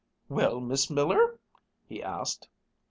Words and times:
"Well, 0.29 0.59
Miss 0.61 0.89
Miller?" 0.89 1.37
he 1.87 2.01
asked. 2.01 2.47